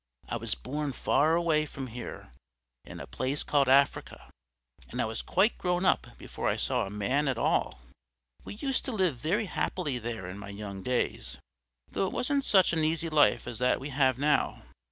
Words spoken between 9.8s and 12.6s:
there in my young days though it wasn't